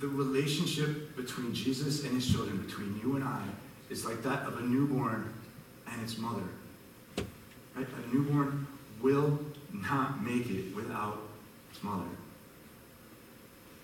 the 0.01 0.08
relationship 0.08 1.15
between 1.15 1.53
Jesus 1.53 2.03
and 2.03 2.13
his 2.15 2.29
children, 2.29 2.58
between 2.58 3.00
you 3.03 3.15
and 3.15 3.24
I, 3.24 3.43
is 3.91 4.03
like 4.03 4.24
that 4.24 4.43
of 4.48 4.58
a 4.58 4.62
newborn 4.62 5.31
and 5.88 6.01
its 6.01 6.17
mother. 6.17 6.41
Right? 7.75 7.86
A 7.88 8.13
newborn 8.13 8.65
will 9.00 9.39
not 9.72 10.24
make 10.24 10.50
it 10.50 10.75
without 10.75 11.20
its 11.72 11.84
mother. 11.84 12.10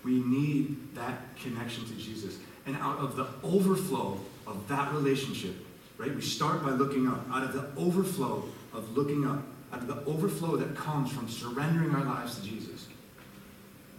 We 0.04 0.20
need 0.20 0.94
that 0.96 1.36
connection 1.40 1.86
to 1.86 1.94
Jesus. 1.94 2.38
And 2.66 2.76
out 2.76 2.98
of 2.98 3.14
the 3.14 3.28
overflow 3.44 4.18
of 4.46 4.66
that 4.68 4.92
relationship, 4.92 5.54
right? 5.98 6.14
We 6.14 6.20
start 6.20 6.64
by 6.64 6.70
looking 6.70 7.06
up. 7.06 7.26
Out 7.30 7.44
of 7.44 7.52
the 7.52 7.80
overflow 7.80 8.44
of 8.72 8.96
looking 8.96 9.26
up, 9.26 9.42
out 9.72 9.80
of 9.80 9.86
the 9.86 10.04
overflow 10.04 10.56
that 10.56 10.74
comes 10.74 11.12
from 11.12 11.28
surrendering 11.28 11.94
our 11.94 12.04
lives 12.04 12.36
to 12.40 12.42
Jesus, 12.42 12.88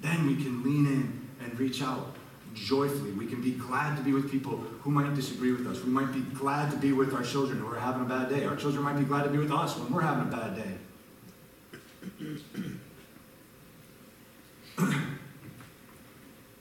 then 0.02 0.28
we 0.28 0.36
can 0.36 0.64
lean 0.64 0.86
in 0.86 1.19
and 1.42 1.60
reach 1.60 1.82
out 1.82 2.16
joyfully. 2.54 3.12
We 3.12 3.26
can 3.26 3.42
be 3.42 3.52
glad 3.52 3.98
to 3.98 4.04
be 4.04 4.14
with 4.14 4.30
people 4.32 4.58
who 4.82 4.92
might 4.92 5.14
disagree 5.16 5.52
with 5.52 5.68
us. 5.68 5.84
We 5.84 5.90
might 5.90 6.12
be 6.14 6.22
glad 6.22 6.72
to 6.72 6.78
be 6.78 6.92
with 6.92 7.14
our 7.14 7.24
children 7.24 7.60
who 7.60 7.68
are 7.72 7.80
having 7.80 8.02
a 8.02 8.06
bad 8.06 8.30
day. 8.30 8.46
Our 8.46 8.56
children 8.56 8.84
might 8.84 8.98
be 8.98 9.06
glad 9.06 9.24
to 9.24 9.30
be 9.30 9.38
with 9.38 9.52
us 9.52 9.78
when 9.78 9.92
we're 9.92 10.02
having 10.02 10.28
a 10.28 10.32
bad 10.36 10.56
day. 10.56 10.78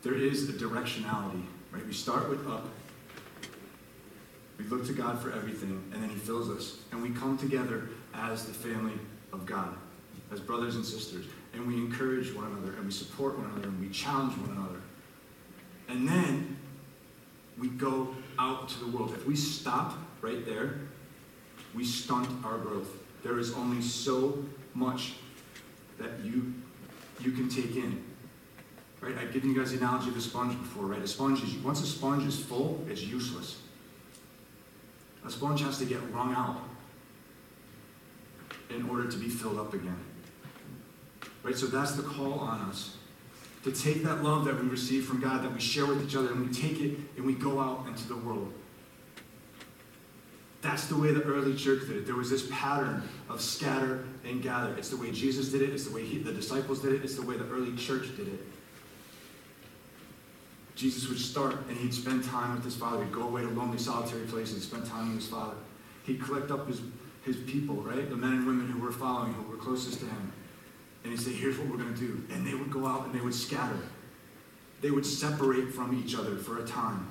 there 0.03 0.13
is 0.15 0.49
a 0.49 0.53
directionality, 0.53 1.43
right? 1.71 1.85
We 1.85 1.93
start 1.93 2.29
with 2.29 2.47
up. 2.47 2.67
We 4.57 4.65
look 4.65 4.85
to 4.87 4.93
God 4.93 5.21
for 5.21 5.31
everything, 5.31 5.81
and 5.93 6.03
then 6.03 6.09
He 6.09 6.17
fills 6.17 6.49
us. 6.49 6.79
And 6.91 7.01
we 7.01 7.11
come 7.11 7.37
together 7.37 7.89
as 8.13 8.45
the 8.45 8.53
family 8.53 8.99
of 9.31 9.45
God, 9.45 9.73
as 10.31 10.39
brothers 10.41 10.75
and 10.75 10.85
sisters. 10.85 11.25
And 11.53 11.67
we 11.67 11.75
encourage 11.75 12.33
one 12.33 12.45
another, 12.45 12.73
and 12.73 12.85
we 12.85 12.91
support 12.91 13.37
one 13.37 13.49
another, 13.49 13.67
and 13.67 13.79
we 13.79 13.89
challenge 13.89 14.37
one 14.37 14.51
another. 14.55 14.81
And 15.87 16.07
then 16.07 16.57
we 17.57 17.69
go 17.69 18.15
out 18.37 18.69
to 18.69 18.79
the 18.79 18.87
world. 18.87 19.13
If 19.13 19.25
we 19.25 19.35
stop 19.35 19.97
right 20.21 20.45
there, 20.45 20.79
we 21.75 21.83
stunt 21.83 22.27
our 22.45 22.57
growth. 22.57 22.89
There 23.23 23.39
is 23.39 23.53
only 23.53 23.81
so 23.81 24.45
much 24.73 25.13
that 25.97 26.19
you 26.23 26.53
you 27.19 27.31
can 27.31 27.49
take 27.49 27.75
in. 27.75 28.03
Right? 29.01 29.17
I've 29.17 29.33
given 29.33 29.49
you 29.49 29.57
guys 29.57 29.71
the 29.71 29.77
analogy 29.77 30.09
of 30.09 30.17
a 30.17 30.21
sponge 30.21 30.57
before, 30.57 30.85
right? 30.85 31.01
A 31.01 31.07
sponge 31.07 31.43
is 31.43 31.53
once 31.55 31.81
a 31.81 31.85
sponge 31.85 32.25
is 32.25 32.39
full, 32.39 32.85
it's 32.89 33.01
useless. 33.01 33.57
A 35.25 35.29
sponge 35.29 35.61
has 35.61 35.77
to 35.79 35.85
get 35.85 35.99
wrung 36.13 36.33
out 36.33 36.61
in 38.69 38.89
order 38.89 39.09
to 39.09 39.17
be 39.17 39.27
filled 39.27 39.57
up 39.57 39.73
again. 39.73 39.99
Right? 41.43 41.55
So 41.55 41.67
that's 41.67 41.93
the 41.93 42.03
call 42.03 42.33
on 42.33 42.61
us. 42.61 42.97
To 43.63 43.71
take 43.71 44.03
that 44.03 44.23
love 44.23 44.45
that 44.45 44.61
we 44.61 44.69
receive 44.69 45.05
from 45.05 45.19
God, 45.19 45.43
that 45.43 45.53
we 45.53 45.59
share 45.59 45.85
with 45.85 46.03
each 46.03 46.15
other, 46.15 46.31
and 46.31 46.47
we 46.47 46.53
take 46.53 46.79
it 46.79 46.97
and 47.17 47.25
we 47.25 47.33
go 47.33 47.59
out 47.59 47.85
into 47.87 48.07
the 48.07 48.15
world. 48.15 48.53
That's 50.61 50.87
the 50.87 50.97
way 50.97 51.13
the 51.13 51.23
early 51.23 51.55
church 51.55 51.87
did 51.87 51.97
it. 51.97 52.05
There 52.05 52.15
was 52.15 52.29
this 52.29 52.47
pattern 52.51 53.03
of 53.29 53.39
scatter 53.41 54.05
and 54.25 54.41
gather. 54.41 54.73
It's 54.77 54.89
the 54.89 54.97
way 54.97 55.11
Jesus 55.11 55.49
did 55.49 55.61
it, 55.61 55.69
it's 55.69 55.85
the 55.85 55.93
way 55.93 56.03
he, 56.03 56.17
the 56.17 56.33
disciples 56.33 56.81
did 56.81 56.93
it, 56.93 57.03
it's 57.03 57.15
the 57.15 57.21
way 57.21 57.37
the 57.37 57.47
early 57.47 57.75
church 57.77 58.15
did 58.17 58.27
it. 58.27 58.45
Jesus 60.75 61.09
would 61.09 61.19
start 61.19 61.55
and 61.67 61.77
he'd 61.77 61.93
spend 61.93 62.23
time 62.23 62.55
with 62.55 62.63
his 62.63 62.75
Father. 62.75 63.03
He'd 63.03 63.13
go 63.13 63.23
away 63.23 63.41
to 63.41 63.49
lonely, 63.49 63.77
solitary 63.77 64.25
places, 64.25 64.53
and 64.53 64.63
spend 64.63 64.85
time 64.85 65.09
with 65.09 65.19
his 65.19 65.27
Father. 65.27 65.55
He'd 66.03 66.21
collect 66.21 66.51
up 66.51 66.67
his, 66.67 66.81
his 67.23 67.35
people, 67.35 67.75
right? 67.75 68.09
The 68.09 68.15
men 68.15 68.33
and 68.33 68.47
women 68.47 68.69
who 68.69 68.79
were 68.79 68.91
following, 68.91 69.33
who 69.33 69.43
were 69.51 69.57
closest 69.57 69.99
to 69.99 70.05
him. 70.05 70.31
And 71.03 71.13
he'd 71.13 71.21
say, 71.21 71.31
Here's 71.31 71.57
what 71.57 71.67
we're 71.67 71.77
going 71.77 71.93
to 71.93 71.99
do. 71.99 72.23
And 72.33 72.45
they 72.45 72.53
would 72.53 72.71
go 72.71 72.85
out 72.85 73.05
and 73.05 73.13
they 73.13 73.21
would 73.21 73.33
scatter. 73.33 73.79
They 74.81 74.91
would 74.91 75.05
separate 75.05 75.73
from 75.73 75.97
each 75.97 76.15
other 76.15 76.37
for 76.37 76.63
a 76.63 76.65
time 76.65 77.07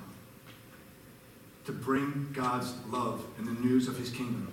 to 1.65 1.71
bring 1.71 2.29
God's 2.33 2.73
love 2.89 3.23
and 3.37 3.47
the 3.47 3.59
news 3.61 3.87
of 3.87 3.97
his 3.97 4.09
kingdom 4.09 4.51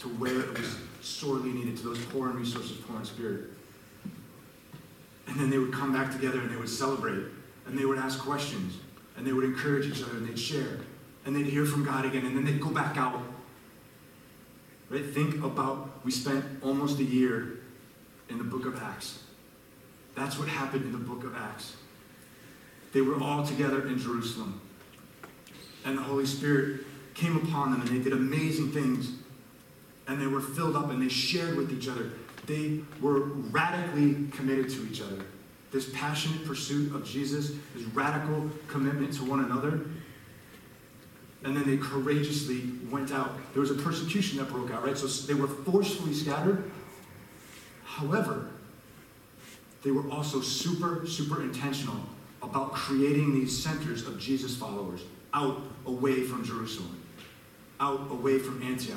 to 0.00 0.08
where 0.08 0.40
it 0.40 0.58
was 0.58 0.76
sorely 1.00 1.52
needed, 1.52 1.76
to 1.78 1.84
those 1.84 2.04
poor 2.06 2.30
in 2.30 2.36
resources, 2.36 2.72
poor 2.86 2.98
in 2.98 3.04
spirit. 3.04 3.44
And 5.26 5.38
then 5.38 5.50
they 5.50 5.58
would 5.58 5.72
come 5.72 5.92
back 5.92 6.12
together 6.12 6.40
and 6.40 6.50
they 6.50 6.56
would 6.56 6.68
celebrate 6.68 7.24
and 7.66 7.78
they 7.78 7.84
would 7.84 7.98
ask 7.98 8.18
questions 8.18 8.78
and 9.16 9.26
they 9.26 9.32
would 9.32 9.44
encourage 9.44 9.86
each 9.86 10.02
other 10.02 10.16
and 10.16 10.28
they'd 10.28 10.38
share 10.38 10.78
and 11.24 11.36
they'd 11.36 11.46
hear 11.46 11.64
from 11.64 11.84
God 11.84 12.04
again 12.04 12.26
and 12.26 12.36
then 12.36 12.44
they'd 12.44 12.60
go 12.60 12.70
back 12.70 12.96
out. 12.96 13.22
Right? 14.88 15.04
Think 15.04 15.44
about 15.44 16.04
we 16.04 16.10
spent 16.10 16.44
almost 16.62 16.98
a 16.98 17.04
year 17.04 17.59
in 18.30 18.38
the 18.38 18.44
book 18.44 18.64
of 18.64 18.80
Acts. 18.82 19.22
That's 20.14 20.38
what 20.38 20.48
happened 20.48 20.84
in 20.84 20.92
the 20.92 20.98
book 20.98 21.24
of 21.24 21.36
Acts. 21.36 21.76
They 22.92 23.00
were 23.00 23.20
all 23.20 23.46
together 23.46 23.86
in 23.86 23.98
Jerusalem 23.98 24.60
and 25.84 25.96
the 25.96 26.02
Holy 26.02 26.26
Spirit 26.26 26.80
came 27.14 27.36
upon 27.36 27.72
them 27.72 27.80
and 27.80 27.90
they 27.90 28.02
did 28.02 28.12
amazing 28.12 28.72
things. 28.72 29.12
And 30.06 30.20
they 30.20 30.26
were 30.26 30.40
filled 30.40 30.76
up 30.76 30.90
and 30.90 31.00
they 31.00 31.08
shared 31.08 31.56
with 31.56 31.72
each 31.72 31.88
other. 31.88 32.10
They 32.46 32.80
were 33.00 33.20
radically 33.20 34.28
committed 34.32 34.70
to 34.70 34.88
each 34.90 35.00
other. 35.00 35.24
This 35.70 35.88
passionate 35.90 36.44
pursuit 36.44 36.92
of 36.94 37.04
Jesus, 37.04 37.52
this 37.74 37.84
radical 37.94 38.50
commitment 38.66 39.12
to 39.14 39.24
one 39.24 39.44
another. 39.44 39.82
And 41.44 41.56
then 41.56 41.64
they 41.64 41.76
courageously 41.76 42.70
went 42.90 43.12
out. 43.12 43.32
There 43.52 43.60
was 43.60 43.70
a 43.70 43.74
persecution 43.74 44.38
that 44.38 44.48
broke 44.48 44.70
out, 44.72 44.84
right? 44.84 44.98
So 44.98 45.06
they 45.26 45.34
were 45.34 45.46
forcefully 45.46 46.12
scattered. 46.12 46.70
However, 47.90 48.46
they 49.82 49.90
were 49.90 50.08
also 50.10 50.40
super, 50.40 51.06
super 51.06 51.42
intentional 51.42 52.00
about 52.40 52.72
creating 52.72 53.34
these 53.34 53.62
centers 53.62 54.06
of 54.06 54.18
Jesus 54.18 54.56
followers 54.56 55.00
out 55.34 55.60
away 55.86 56.22
from 56.22 56.44
Jerusalem, 56.44 57.02
out 57.80 58.10
away 58.10 58.38
from 58.38 58.62
Antioch. 58.62 58.96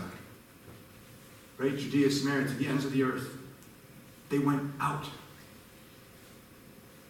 Right? 1.57 1.75
Judea, 1.75 2.11
Samaria, 2.11 2.47
to 2.47 2.53
the 2.53 2.67
ends 2.67 2.85
of 2.85 2.93
the 2.93 3.03
earth. 3.03 3.35
They 4.29 4.39
went 4.39 4.71
out. 4.79 5.05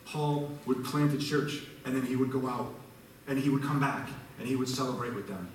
Paul 0.05 0.51
would 0.65 0.85
plant 0.85 1.13
a 1.13 1.17
church 1.17 1.63
and 1.85 1.95
then 1.95 2.05
he 2.05 2.15
would 2.15 2.31
go 2.31 2.47
out 2.47 2.73
and 3.27 3.37
he 3.37 3.49
would 3.49 3.63
come 3.63 3.79
back 3.79 4.09
and 4.39 4.47
he 4.47 4.55
would 4.55 4.69
celebrate 4.69 5.13
with 5.13 5.27
them. 5.27 5.49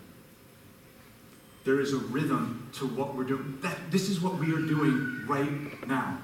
There 1.69 1.81
is 1.81 1.93
a 1.93 1.99
rhythm 1.99 2.67
to 2.77 2.87
what 2.87 3.15
we're 3.15 3.25
doing. 3.25 3.59
That, 3.61 3.77
this 3.91 4.09
is 4.09 4.23
what 4.23 4.37
we 4.37 4.55
are 4.55 4.67
doing 4.67 5.27
right 5.27 5.87
now. 5.87 6.17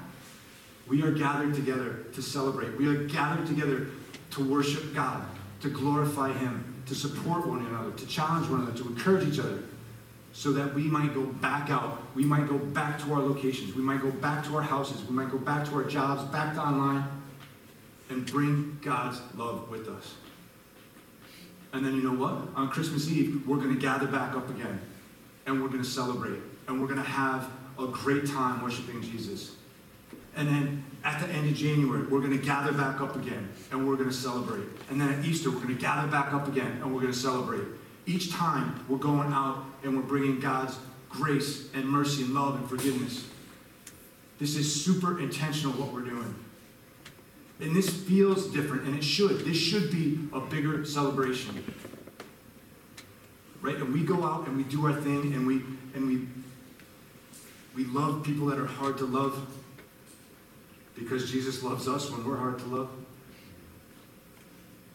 We 0.87 1.03
are 1.03 1.11
gathered 1.11 1.53
together 1.53 2.07
to 2.15 2.21
celebrate. 2.23 2.75
We 2.79 2.87
are 2.87 3.03
gathered 3.03 3.45
together 3.45 3.85
to 4.31 4.43
worship 4.43 4.95
God, 4.95 5.23
to 5.61 5.69
glorify 5.69 6.33
Him, 6.33 6.81
to 6.87 6.95
support 6.95 7.45
one 7.45 7.63
another, 7.63 7.91
to 7.91 8.07
challenge 8.07 8.49
one 8.49 8.61
another, 8.61 8.75
to 8.75 8.87
encourage 8.87 9.31
each 9.31 9.37
other, 9.37 9.59
so 10.33 10.51
that 10.51 10.73
we 10.73 10.85
might 10.85 11.13
go 11.13 11.27
back 11.27 11.69
out. 11.69 12.01
We 12.15 12.23
might 12.23 12.49
go 12.49 12.57
back 12.57 12.97
to 13.03 13.13
our 13.13 13.19
locations. 13.19 13.75
We 13.75 13.83
might 13.83 14.01
go 14.01 14.09
back 14.09 14.45
to 14.45 14.55
our 14.55 14.63
houses. 14.63 15.07
We 15.07 15.13
might 15.13 15.29
go 15.29 15.37
back 15.37 15.69
to 15.69 15.75
our 15.75 15.83
jobs, 15.83 16.23
back 16.31 16.55
to 16.55 16.59
online, 16.59 17.03
and 18.09 18.25
bring 18.25 18.79
God's 18.81 19.21
love 19.35 19.69
with 19.69 19.89
us. 19.89 20.15
And 21.71 21.85
then 21.85 21.93
you 21.93 22.01
know 22.01 22.19
what? 22.19 22.47
On 22.55 22.67
Christmas 22.67 23.07
Eve, 23.11 23.47
we're 23.47 23.57
going 23.57 23.75
to 23.75 23.79
gather 23.79 24.07
back 24.07 24.35
up 24.35 24.49
again, 24.49 24.81
and 25.45 25.61
we're 25.61 25.69
going 25.69 25.83
to 25.83 25.89
celebrate, 25.89 26.39
and 26.67 26.81
we're 26.81 26.87
going 26.87 27.01
to 27.01 27.09
have 27.09 27.49
a 27.79 27.87
great 27.87 28.25
time 28.27 28.61
worshiping 28.61 29.01
Jesus. 29.01 29.55
And 30.35 30.47
then 30.47 30.83
at 31.03 31.21
the 31.21 31.27
end 31.33 31.49
of 31.49 31.55
January, 31.55 32.03
we're 32.07 32.19
going 32.19 32.37
to 32.37 32.43
gather 32.43 32.73
back 32.73 32.99
up 32.99 33.15
again 33.15 33.47
and 33.71 33.87
we're 33.87 33.95
going 33.95 34.09
to 34.09 34.15
celebrate. 34.15 34.67
And 34.89 34.99
then 34.99 35.09
at 35.09 35.23
Easter, 35.23 35.49
we're 35.49 35.61
going 35.61 35.75
to 35.75 35.81
gather 35.81 36.07
back 36.09 36.33
up 36.33 36.47
again 36.47 36.79
and 36.81 36.93
we're 36.93 37.01
going 37.01 37.13
to 37.13 37.17
celebrate. 37.17 37.65
Each 38.05 38.31
time, 38.31 38.85
we're 38.89 38.97
going 38.97 39.31
out 39.31 39.63
and 39.83 39.95
we're 39.95 40.03
bringing 40.03 40.39
God's 40.39 40.77
grace 41.09 41.69
and 41.73 41.87
mercy 41.87 42.23
and 42.23 42.33
love 42.33 42.55
and 42.55 42.69
forgiveness. 42.69 43.25
This 44.39 44.57
is 44.57 44.83
super 44.83 45.19
intentional 45.19 45.73
what 45.73 45.93
we're 45.93 46.01
doing. 46.01 46.35
And 47.61 47.73
this 47.73 47.89
feels 47.89 48.47
different, 48.47 48.83
and 48.83 48.97
it 48.97 49.03
should. 49.03 49.45
This 49.45 49.55
should 49.55 49.89
be 49.89 50.19
a 50.33 50.41
bigger 50.41 50.83
celebration. 50.83 51.63
Right? 53.65 53.77
And 53.77 53.91
we 53.91 54.03
go 54.03 54.23
out 54.23 54.45
and 54.47 54.55
we 54.55 54.63
do 54.63 54.85
our 54.85 54.93
thing 54.93 55.33
and 55.33 55.47
we 55.47 55.63
and 55.95 56.07
we 56.07 56.27
we 57.73 57.85
love 57.91 58.23
people 58.23 58.45
that 58.45 58.59
are 58.59 58.67
hard 58.67 58.99
to 58.99 59.05
love 59.05 59.43
because 60.93 61.31
Jesus 61.31 61.63
loves 61.63 61.87
us 61.87 62.11
when 62.11 62.23
we're 62.23 62.37
hard 62.37 62.59
to 62.59 62.65
love. 62.65 62.89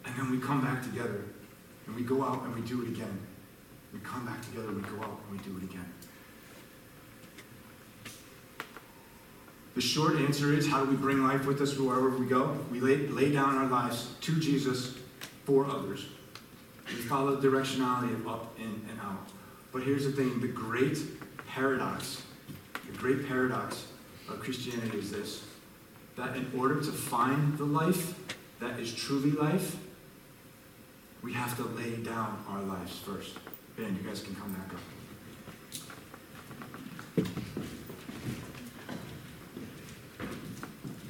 And 0.04 0.14
then 0.16 0.30
we 0.30 0.38
come 0.38 0.60
back 0.60 0.84
together 0.84 1.24
and 1.86 1.96
we 1.96 2.02
go 2.02 2.22
out 2.22 2.44
and 2.44 2.54
we 2.54 2.60
do 2.60 2.82
it 2.82 2.88
again. 2.88 3.18
We 3.92 3.98
come 3.98 4.24
back 4.24 4.40
together, 4.42 4.68
we 4.68 4.82
go 4.82 5.02
out 5.02 5.18
and 5.28 5.36
we 5.36 5.44
do 5.44 5.56
it 5.56 5.64
again. 5.64 5.92
The 9.74 9.80
short 9.80 10.14
answer 10.14 10.52
is 10.52 10.68
how 10.68 10.84
do 10.84 10.90
we 10.90 10.96
bring 10.96 11.24
life 11.24 11.44
with 11.44 11.60
us 11.60 11.76
wherever 11.76 12.10
we 12.10 12.26
go? 12.26 12.56
We 12.70 12.78
lay, 12.78 13.08
lay 13.08 13.32
down 13.32 13.56
our 13.56 13.66
lives 13.66 14.14
to 14.20 14.38
Jesus 14.38 14.94
for 15.44 15.66
others. 15.66 16.06
We 16.90 16.96
follow 16.96 17.36
the 17.36 17.48
directionality 17.48 18.12
of 18.14 18.28
up, 18.28 18.58
in, 18.58 18.82
and 18.90 19.00
out. 19.00 19.28
But 19.72 19.82
here's 19.82 20.04
the 20.04 20.12
thing 20.12 20.40
the 20.40 20.48
great 20.48 20.98
paradox, 21.46 22.22
the 22.90 22.98
great 22.98 23.28
paradox 23.28 23.86
of 24.28 24.40
Christianity 24.40 24.98
is 24.98 25.10
this 25.10 25.44
that 26.16 26.36
in 26.36 26.50
order 26.58 26.80
to 26.80 26.92
find 26.92 27.56
the 27.56 27.64
life 27.64 28.14
that 28.58 28.78
is 28.78 28.92
truly 28.92 29.30
life, 29.30 29.76
we 31.22 31.32
have 31.32 31.56
to 31.56 31.62
lay 31.62 31.96
down 31.96 32.44
our 32.48 32.62
lives 32.62 32.98
first. 32.98 33.38
Ben, 33.76 33.96
you 33.96 34.08
guys 34.08 34.22
can 34.22 34.34
come 34.34 34.52
back 34.52 34.74
up. 34.74 34.80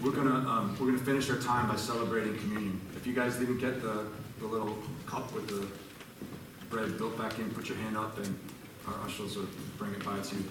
We're 0.01 0.12
gonna 0.12 0.49
um, 0.49 0.77
we're 0.81 0.87
gonna 0.87 0.99
finish 0.99 1.29
our 1.31 1.37
time 1.37 1.69
by 1.69 1.77
celebrating 1.77 2.37
communion. 2.38 2.81
If 2.97 3.07
you 3.07 3.12
guys 3.12 3.37
didn't 3.37 3.59
get 3.59 3.83
the, 3.83 4.07
the 4.40 4.46
little 4.46 4.79
cup 5.07 5.33
with 5.33 5.48
the 5.48 5.66
bread 6.68 6.96
built 6.98 7.16
back 7.18 7.38
in, 7.38 7.50
put 7.50 7.68
your 7.68 7.79
hand 7.79 7.96
up 7.96 8.16
and 8.18 8.38
our 8.87 8.94
ushers 9.05 9.37
will 9.37 9.48
bring 9.76 9.92
it 9.92 10.05
by 10.05 10.18
to 10.18 10.37
you. 10.37 10.44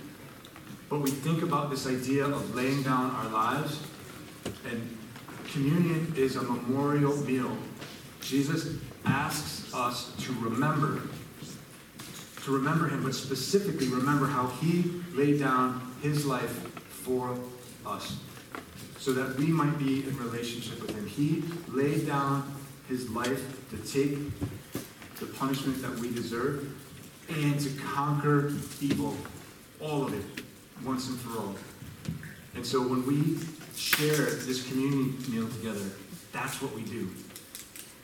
But 0.90 1.00
we 1.00 1.12
think 1.12 1.44
about 1.44 1.70
this 1.70 1.88
idea 1.88 2.26
of 2.26 2.56
laying 2.56 2.84
down 2.84 3.12
our 3.12 3.30
lives 3.30 3.82
and 4.70 4.98
communion 5.52 6.14
is 6.16 6.36
a 6.36 6.42
memorial 6.44 7.16
meal. 7.18 7.56
Jesus 8.22 8.76
asks 9.06 9.74
us 9.74 10.14
to 10.20 10.34
remember, 10.34 11.02
to 12.44 12.52
remember 12.52 12.88
him, 12.88 13.04
but 13.04 13.16
specifically 13.16 13.88
remember 13.88 14.28
how 14.28 14.48
he 14.48 15.02
laid 15.14 15.40
down 15.40 15.96
his 16.02 16.26
life 16.26 16.52
for 16.90 17.38
us. 17.86 18.20
so 19.00 19.14
that 19.14 19.38
we 19.38 19.48
might 19.48 19.80
be 19.80 20.04
in 20.04 20.18
relationship 20.18 20.82
with 20.82 20.94
him. 20.94 21.08
He 21.08 21.44
laid 21.70 22.06
down 22.06 22.44
his 22.90 23.10
life 23.12 23.70
to 23.70 23.78
take 23.78 24.18
the 25.20 25.26
punishment 25.38 25.82
that 25.82 25.98
we 26.00 26.12
deserve 26.12 26.68
and 27.30 27.60
to 27.60 27.70
conquer 27.82 28.52
evil, 28.82 29.16
all 29.80 30.04
of 30.04 30.14
it, 30.14 30.44
once 30.84 31.08
and 31.08 31.20
for 31.20 31.40
all. 31.40 31.56
And 32.56 32.66
so 32.66 32.82
when 32.82 33.06
we 33.06 33.38
share 33.76 34.26
this 34.26 34.68
communion 34.68 35.16
meal 35.30 35.48
together, 35.50 35.86
that's 36.34 36.62
what 36.62 36.74
we 36.74 36.82
do. 36.82 37.08